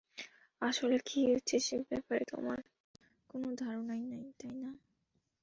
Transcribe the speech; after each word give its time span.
আসলে 0.61 0.95
কী 1.05 1.19
হচ্ছে 1.29 1.55
সে 1.59 1.77
ব্যাপারে 1.89 2.23
তোমার 2.25 2.59
কোনো 3.29 3.47
ধারণাই 3.55 4.03
নেই, 4.11 4.25
তাই 4.39 4.55
না? 4.55 4.71